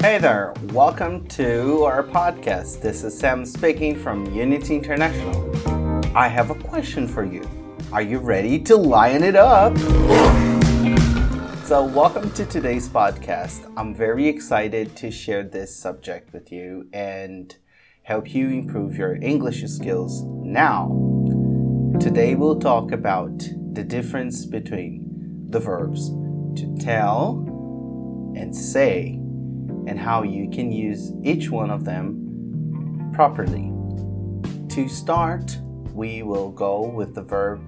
Hey 0.00 0.16
there, 0.16 0.54
welcome 0.72 1.26
to 1.28 1.84
our 1.84 2.02
podcast. 2.02 2.80
This 2.80 3.04
is 3.04 3.18
Sam 3.18 3.44
speaking 3.44 3.94
from 3.94 4.24
Unity 4.34 4.76
International. 4.76 6.16
I 6.16 6.26
have 6.26 6.48
a 6.48 6.54
question 6.54 7.06
for 7.06 7.22
you. 7.22 7.46
Are 7.92 8.00
you 8.00 8.18
ready 8.18 8.58
to 8.60 8.76
lion 8.76 9.22
it 9.22 9.36
up? 9.36 9.76
So, 11.66 11.84
welcome 11.84 12.30
to 12.30 12.46
today's 12.46 12.88
podcast. 12.88 13.70
I'm 13.76 13.94
very 13.94 14.26
excited 14.26 14.96
to 14.96 15.10
share 15.10 15.42
this 15.42 15.76
subject 15.76 16.32
with 16.32 16.50
you 16.50 16.88
and 16.94 17.54
help 18.02 18.34
you 18.34 18.48
improve 18.48 18.96
your 18.96 19.16
English 19.16 19.62
skills 19.64 20.22
now. 20.24 20.88
Today, 22.00 22.36
we'll 22.36 22.58
talk 22.58 22.90
about 22.90 23.38
the 23.74 23.84
difference 23.84 24.46
between 24.46 25.46
the 25.50 25.60
verbs 25.60 26.08
to 26.08 26.74
tell 26.80 27.44
and 28.34 28.56
say 28.56 29.19
and 29.90 29.98
how 29.98 30.22
you 30.22 30.48
can 30.48 30.70
use 30.70 31.12
each 31.24 31.50
one 31.50 31.68
of 31.68 31.84
them 31.84 33.10
properly. 33.12 33.72
To 34.68 34.88
start, 34.88 35.58
we 35.92 36.22
will 36.22 36.52
go 36.52 36.88
with 36.88 37.16
the 37.16 37.22
verb 37.22 37.60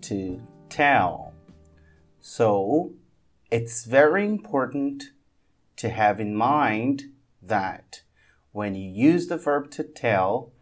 to 0.00 0.40
tell. 0.70 1.34
So 2.20 2.94
it's 3.50 3.84
very 3.84 4.24
important 4.24 5.10
to 5.76 5.90
have 5.90 6.20
in 6.20 6.34
mind 6.34 7.02
that 7.42 8.00
when 8.52 8.74
you 8.74 8.90
use 8.90 9.26
the 9.26 9.36
verb 9.36 9.70
to 9.72 9.84
tell, 9.84 10.52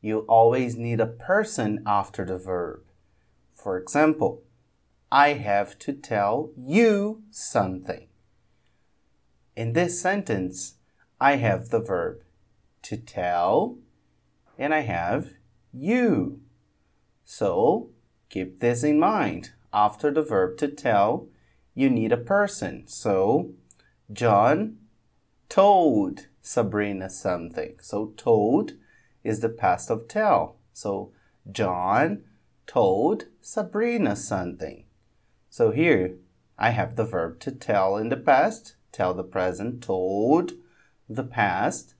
you 0.00 0.26
always 0.28 0.76
need 0.76 0.98
a 0.98 1.06
person 1.06 1.80
after 1.86 2.24
the 2.24 2.38
verb. 2.38 2.82
For 3.54 3.78
example, 3.78 4.42
I 5.12 5.34
have 5.34 5.78
to 5.78 5.92
tell 5.92 6.50
you 6.56 7.22
something. 7.30 8.07
In 9.58 9.72
this 9.72 10.00
sentence, 10.00 10.74
I 11.20 11.34
have 11.34 11.70
the 11.70 11.80
verb 11.80 12.22
to 12.82 12.96
tell 12.96 13.78
and 14.56 14.72
I 14.72 14.82
have 14.82 15.32
you. 15.72 16.42
So 17.24 17.90
keep 18.30 18.60
this 18.60 18.84
in 18.84 19.00
mind 19.00 19.50
after 19.72 20.12
the 20.12 20.22
verb 20.22 20.58
to 20.58 20.68
tell, 20.68 21.26
you 21.74 21.90
need 21.90 22.12
a 22.12 22.16
person. 22.16 22.86
So, 22.86 23.50
John 24.12 24.76
told 25.48 26.28
Sabrina 26.40 27.10
something. 27.10 27.78
So, 27.80 28.12
told 28.16 28.74
is 29.24 29.40
the 29.40 29.48
past 29.48 29.90
of 29.90 30.06
tell. 30.06 30.54
So, 30.72 31.10
John 31.50 32.22
told 32.68 33.24
Sabrina 33.40 34.14
something. 34.14 34.84
So, 35.50 35.72
here 35.72 36.14
I 36.56 36.70
have 36.70 36.94
the 36.94 37.04
verb 37.04 37.40
to 37.40 37.50
tell 37.50 37.96
in 37.96 38.08
the 38.08 38.16
past, 38.16 38.76
tell 38.92 39.14
the 39.14 39.24
present, 39.24 39.82
told 39.82 40.52
the 41.08 41.24
past, 41.24 41.94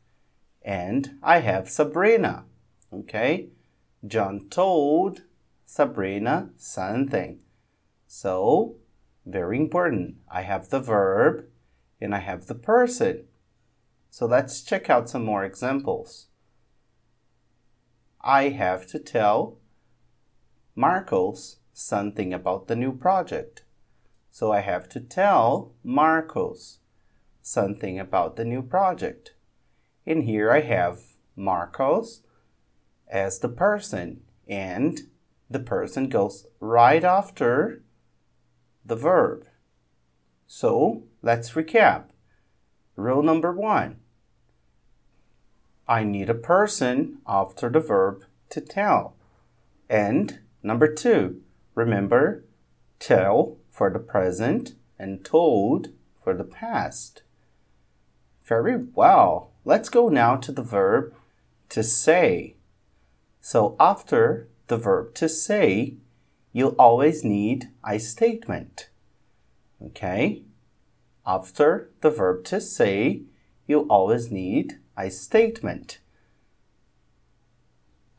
and 0.62 1.18
I 1.22 1.40
have 1.40 1.70
Sabrina. 1.70 2.44
Okay? 2.92 3.48
John 4.06 4.48
told 4.48 5.22
Sabrina 5.64 6.50
something. 6.56 7.40
So, 8.06 8.76
very 9.26 9.56
important. 9.58 10.16
I 10.30 10.42
have 10.42 10.70
the 10.70 10.80
verb 10.80 11.44
and 12.00 12.14
I 12.14 12.18
have 12.18 12.46
the 12.46 12.54
person. 12.54 13.24
So 14.10 14.26
let's 14.26 14.62
check 14.62 14.88
out 14.88 15.08
some 15.08 15.24
more 15.24 15.44
examples. 15.44 16.28
I 18.20 18.48
have 18.48 18.86
to 18.88 18.98
tell 18.98 19.58
Marcos 20.74 21.58
something 21.72 22.32
about 22.32 22.66
the 22.66 22.76
new 22.76 22.92
project. 22.92 23.62
So 24.38 24.52
I 24.52 24.60
have 24.60 24.88
to 24.90 25.00
tell 25.00 25.72
Marcos 25.82 26.78
something 27.42 27.98
about 27.98 28.36
the 28.36 28.44
new 28.44 28.62
project. 28.62 29.34
And 30.06 30.22
here 30.22 30.52
I 30.52 30.60
have 30.60 31.00
Marcos 31.34 32.22
as 33.08 33.40
the 33.40 33.48
person, 33.48 34.20
and 34.46 35.00
the 35.50 35.58
person 35.58 36.08
goes 36.08 36.46
right 36.60 37.02
after 37.02 37.82
the 38.86 38.94
verb. 38.94 39.44
So 40.46 41.02
let's 41.20 41.54
recap. 41.54 42.04
Rule 42.94 43.24
number 43.24 43.52
one 43.52 43.96
I 45.88 46.04
need 46.04 46.30
a 46.30 46.34
person 46.34 47.18
after 47.26 47.68
the 47.68 47.80
verb 47.80 48.24
to 48.50 48.60
tell. 48.60 49.16
And 49.90 50.38
number 50.62 50.94
two, 50.94 51.40
remember 51.74 52.44
tell 53.00 53.57
for 53.78 53.90
the 53.90 54.00
present 54.00 54.74
and 54.98 55.24
told 55.24 55.90
for 56.24 56.34
the 56.34 56.42
past. 56.42 57.22
Very 58.44 58.76
well. 58.76 59.52
Let's 59.64 59.88
go 59.88 60.08
now 60.08 60.34
to 60.34 60.50
the 60.50 60.64
verb 60.64 61.14
to 61.68 61.84
say. 61.84 62.56
So 63.40 63.76
after 63.78 64.48
the 64.66 64.76
verb 64.76 65.14
to 65.14 65.28
say, 65.28 65.94
you 66.52 66.70
always 66.70 67.22
need 67.22 67.70
a 67.86 68.00
statement. 68.00 68.88
Okay? 69.80 70.42
After 71.24 71.90
the 72.00 72.10
verb 72.10 72.42
to 72.46 72.60
say, 72.60 73.22
you 73.68 73.82
always 73.82 74.28
need 74.28 74.80
a 74.96 75.08
statement. 75.08 76.00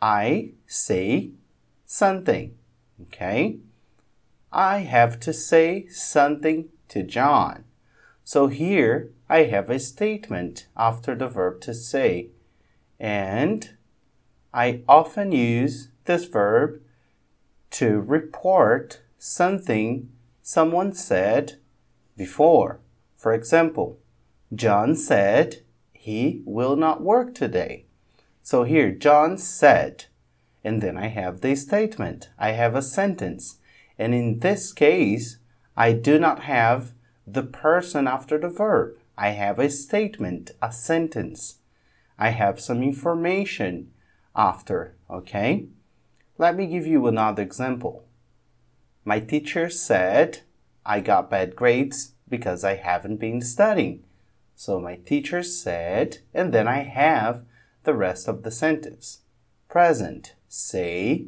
I 0.01 0.51
say 0.65 1.31
something. 1.85 2.55
Okay? 3.01 3.59
I 4.51 4.79
have 4.79 5.19
to 5.21 5.33
say 5.33 5.87
something 5.87 6.69
to 6.89 7.03
John. 7.03 7.65
So 8.23 8.47
here 8.47 9.11
I 9.29 9.43
have 9.43 9.69
a 9.69 9.79
statement 9.79 10.67
after 10.75 11.15
the 11.15 11.27
verb 11.27 11.61
to 11.61 11.73
say. 11.73 12.29
And 12.99 13.75
I 14.53 14.81
often 14.87 15.31
use 15.31 15.89
this 16.05 16.25
verb 16.25 16.81
to 17.71 17.99
report 17.99 19.01
something 19.19 20.09
someone 20.41 20.93
said 20.93 21.59
before. 22.17 22.79
For 23.15 23.33
example, 23.33 23.99
John 24.53 24.95
said 24.95 25.63
he 25.93 26.41
will 26.45 26.75
not 26.75 27.01
work 27.01 27.35
today. 27.35 27.85
So 28.41 28.63
here, 28.63 28.91
John 28.91 29.37
said, 29.37 30.05
and 30.63 30.81
then 30.81 30.97
I 30.97 31.07
have 31.07 31.41
the 31.41 31.55
statement. 31.55 32.29
I 32.39 32.51
have 32.51 32.75
a 32.75 32.81
sentence. 32.81 33.58
And 33.99 34.15
in 34.15 34.39
this 34.39 34.71
case, 34.71 35.37
I 35.75 35.91
do 35.91 36.17
not 36.17 36.43
have 36.43 36.93
the 37.27 37.43
person 37.43 38.07
after 38.07 38.39
the 38.39 38.49
verb. 38.49 38.97
I 39.17 39.31
have 39.31 39.59
a 39.59 39.69
statement, 39.69 40.51
a 40.61 40.71
sentence. 40.71 41.57
I 42.17 42.29
have 42.29 42.61
some 42.61 42.81
information 42.81 43.91
after, 44.35 44.95
okay? 45.09 45.67
Let 46.37 46.55
me 46.55 46.67
give 46.67 46.87
you 46.87 47.05
another 47.05 47.43
example. 47.43 48.05
My 49.03 49.19
teacher 49.19 49.69
said 49.69 50.41
I 50.85 51.01
got 51.01 51.29
bad 51.29 51.57
grades 51.57 52.13
because 52.29 52.63
I 52.63 52.75
haven't 52.75 53.17
been 53.17 53.41
studying. 53.41 54.05
So 54.55 54.79
my 54.79 54.95
teacher 54.95 55.43
said, 55.43 56.19
and 56.33 56.53
then 56.53 56.67
I 56.67 56.83
have 56.83 57.43
the 57.83 57.93
rest 57.93 58.27
of 58.27 58.43
the 58.43 58.51
sentence. 58.51 59.19
Present, 59.67 60.35
say, 60.47 61.27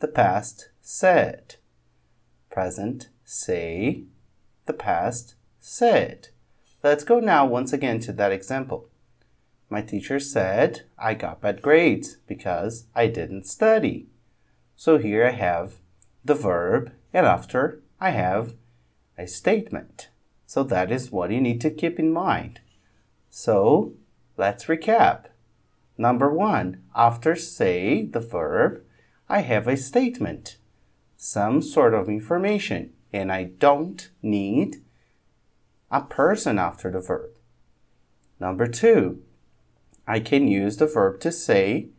the 0.00 0.08
past, 0.08 0.70
said. 0.80 1.56
Present, 2.50 3.08
say, 3.24 4.04
the 4.66 4.72
past, 4.72 5.34
said. 5.58 6.28
Let's 6.82 7.04
go 7.04 7.20
now 7.20 7.46
once 7.46 7.72
again 7.72 8.00
to 8.00 8.12
that 8.14 8.32
example. 8.32 8.88
My 9.68 9.82
teacher 9.82 10.18
said 10.18 10.82
I 10.98 11.14
got 11.14 11.40
bad 11.40 11.62
grades 11.62 12.16
because 12.26 12.86
I 12.94 13.06
didn't 13.06 13.46
study. 13.46 14.08
So 14.74 14.98
here 14.98 15.26
I 15.26 15.30
have 15.30 15.74
the 16.24 16.34
verb, 16.34 16.92
and 17.12 17.24
after 17.24 17.82
I 18.00 18.10
have 18.10 18.54
a 19.16 19.26
statement. 19.26 20.08
So 20.46 20.64
that 20.64 20.90
is 20.90 21.12
what 21.12 21.30
you 21.30 21.40
need 21.40 21.60
to 21.60 21.70
keep 21.70 21.98
in 21.98 22.12
mind. 22.12 22.60
So 23.30 23.92
let's 24.36 24.64
recap. 24.64 25.26
Number 25.96 26.32
one, 26.32 26.82
after 26.96 27.36
say 27.36 28.06
the 28.06 28.20
verb, 28.20 28.82
I 29.28 29.42
have 29.42 29.68
a 29.68 29.76
statement, 29.76 30.56
some 31.22 31.60
sort 31.60 31.92
of 31.92 32.08
information, 32.08 32.90
and 33.12 33.30
I 33.30 33.44
don't 33.44 34.08
need 34.22 34.76
a 35.90 36.00
person 36.00 36.58
after 36.58 36.90
the 36.90 37.00
verb. 37.00 37.32
Number 38.40 38.66
two, 38.66 39.20
I 40.06 40.20
can 40.20 40.48
use 40.48 40.78
the 40.78 40.86
verb 40.86 41.20
to 41.20 41.30
say 41.30 41.90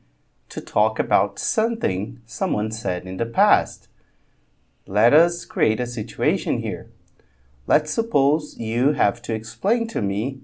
to 0.50 0.60
talk 0.60 0.98
about 0.98 1.38
something 1.38 2.20
someone 2.26 2.72
said 2.72 3.06
in 3.06 3.18
the 3.18 3.28
past. 3.28 3.90
Let 4.88 5.14
us 5.14 5.46
create 5.46 5.80
a 5.80 5.86
situation 5.86 6.62
here. 6.62 6.90
Let's 7.68 7.94
suppose 7.94 8.58
you 8.58 8.94
have 8.94 9.22
to 9.22 9.36
explain 9.36 9.88
to 9.90 10.02
me 10.02 10.40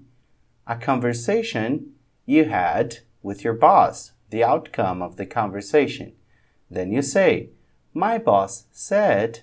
a 0.68 0.76
conversation 0.76 1.94
you 2.26 2.44
had 2.44 2.98
with 3.24 3.42
your 3.42 3.54
boss, 3.54 4.12
the 4.30 4.44
outcome 4.44 5.02
of 5.02 5.16
the 5.16 5.26
conversation. 5.26 6.12
Then 6.70 6.92
you 6.92 7.02
say, 7.02 7.50
My 7.98 8.16
boss 8.16 8.66
said 8.70 9.40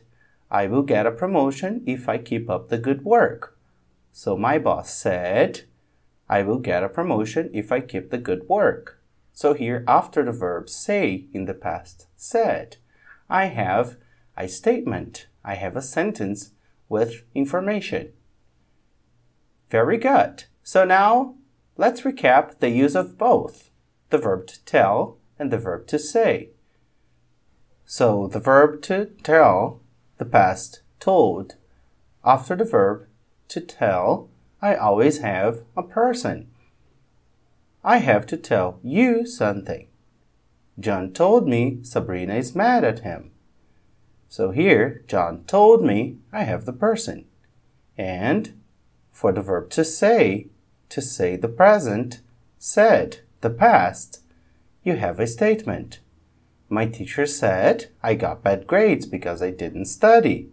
I 0.50 0.68
will 0.68 0.84
get 0.84 1.06
a 1.06 1.12
promotion 1.12 1.84
if 1.86 2.08
I 2.08 2.18
keep 2.18 2.50
up 2.50 2.70
the 2.70 2.78
good 2.78 3.04
work. 3.04 3.60
So 4.14 4.38
my 4.38 4.60
boss 4.60 4.94
said 4.94 5.64
I 6.30 6.42
will 6.42 6.60
get 6.60 6.82
a 6.82 6.88
promotion 6.88 7.50
if 7.54 7.70
I 7.74 7.82
keep 7.82 8.12
the 8.12 8.18
good 8.18 8.48
work. 8.48 9.02
So 9.34 9.54
here, 9.56 9.84
after 9.90 10.24
the 10.24 10.32
verb 10.32 10.70
say 10.70 11.26
in 11.34 11.44
the 11.44 11.54
past, 11.54 12.08
said, 12.16 12.78
I 13.30 13.48
have 13.48 13.98
a 14.38 14.48
statement. 14.48 15.28
I 15.44 15.56
have 15.56 15.76
a 15.76 15.82
sentence 15.82 16.52
with 16.88 17.24
information. 17.36 18.14
Very 19.70 19.98
good. 19.98 20.46
So 20.64 20.86
now 20.86 21.36
let's 21.76 22.04
recap 22.04 22.60
the 22.60 22.70
use 22.70 22.96
of 22.96 23.18
both 23.18 23.70
the 24.12 24.18
verb 24.18 24.48
to 24.48 24.64
tell 24.64 25.18
and 25.38 25.52
the 25.52 25.58
verb 25.58 25.88
to 25.88 26.00
say. 26.00 26.52
So 27.86 28.28
the 28.28 28.40
verb 28.40 28.82
to 28.84 29.06
tell, 29.24 29.82
the 30.18 30.26
past 30.26 30.82
told. 31.00 31.56
After 32.24 32.56
the 32.56 32.66
verb 32.66 33.08
to 33.50 33.62
tell, 33.62 34.30
I 34.62 34.76
always 34.76 35.20
have 35.20 35.64
a 35.78 35.84
person. 35.84 36.48
I 37.84 37.98
have 37.98 38.26
to 38.28 38.38
tell 38.38 38.80
you 38.82 39.28
something. 39.28 39.88
John 40.80 41.14
told 41.14 41.48
me 41.48 41.80
Sabrina 41.84 42.36
is 42.36 42.56
mad 42.56 42.84
at 42.84 43.02
him. 43.02 43.32
So 44.28 44.50
here, 44.50 45.04
John 45.08 45.44
told 45.46 45.84
me 45.84 46.18
I 46.34 46.44
have 46.44 46.66
the 46.66 46.74
person. 46.74 47.26
And 47.98 48.60
for 49.12 49.32
the 49.32 49.42
verb 49.42 49.70
to 49.70 49.86
say, 49.86 50.48
to 50.90 51.02
say 51.02 51.36
the 51.36 51.48
present, 51.48 52.22
said 52.58 53.20
the 53.42 53.50
past, 53.50 54.24
you 54.84 54.96
have 54.98 55.20
a 55.20 55.28
statement. 55.28 56.00
My 56.70 56.88
teacher 56.88 57.26
said 57.26 57.92
I 58.02 58.16
got 58.16 58.44
bad 58.44 58.66
grades 58.66 59.06
because 59.06 59.42
I 59.42 59.52
didn't 59.52 59.86
study. 59.86 60.50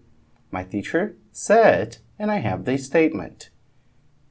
My 0.51 0.63
teacher 0.63 1.17
said, 1.33 1.99
and 2.19 2.31
I 2.31 2.39
have 2.39 2.65
the 2.65 2.77
statement. 2.77 3.49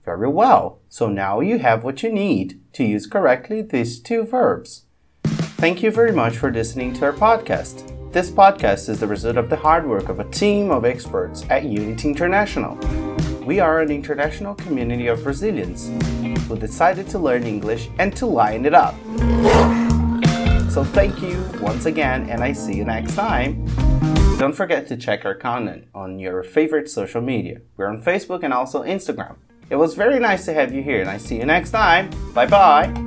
Very 0.05 0.29
well. 0.29 0.79
So 0.89 1.09
now 1.09 1.39
you 1.39 1.59
have 1.59 1.83
what 1.83 2.03
you 2.03 2.11
need 2.11 2.59
to 2.73 2.83
use 2.83 3.07
correctly 3.07 3.61
these 3.61 3.99
two 3.99 4.23
verbs. 4.23 4.83
Thank 5.23 5.81
you 5.81 5.91
very 5.91 6.11
much 6.11 6.37
for 6.37 6.51
listening 6.51 6.93
to 6.93 7.05
our 7.05 7.13
podcast. 7.13 7.87
This 8.11 8.29
podcast 8.29 8.89
is 8.89 8.99
the 8.99 9.07
result 9.07 9.37
of 9.37 9.49
the 9.49 9.55
hard 9.55 9.87
work 9.87 10.09
of 10.09 10.19
a 10.19 10.29
team 10.29 10.69
of 10.69 10.85
experts 10.85 11.45
at 11.49 11.65
Unity 11.65 12.09
International. 12.09 12.75
We 13.45 13.59
are 13.59 13.81
an 13.81 13.89
international 13.89 14.53
community 14.55 15.07
of 15.07 15.23
Brazilians 15.23 15.89
who 16.47 16.57
decided 16.57 17.07
to 17.09 17.19
learn 17.19 17.43
English 17.43 17.89
and 17.99 18.15
to 18.17 18.25
line 18.25 18.65
it 18.65 18.73
up. 18.73 18.95
So 20.71 20.85
thank 20.85 21.21
you 21.21 21.37
once 21.59 21.85
again, 21.85 22.29
and 22.29 22.41
I 22.41 22.53
see 22.53 22.73
you 22.73 22.85
next 22.85 23.13
time. 23.13 23.65
Don't 24.39 24.55
forget 24.55 24.87
to 24.87 24.95
check 24.95 25.25
our 25.25 25.35
content 25.35 25.87
on 25.93 26.17
your 26.17 26.43
favorite 26.43 26.89
social 26.89 27.21
media. 27.21 27.59
We're 27.75 27.87
on 27.87 28.01
Facebook 28.01 28.43
and 28.43 28.53
also 28.53 28.81
Instagram. 28.83 29.35
It 29.69 29.75
was 29.75 29.95
very 29.95 30.17
nice 30.17 30.45
to 30.45 30.53
have 30.53 30.73
you 30.73 30.81
here, 30.81 31.01
and 31.01 31.09
I 31.09 31.17
see 31.17 31.35
you 31.37 31.45
next 31.45 31.71
time. 31.71 32.09
Bye 32.33 32.45
bye. 32.45 33.00